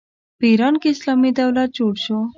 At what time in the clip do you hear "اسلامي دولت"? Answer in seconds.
0.93-1.69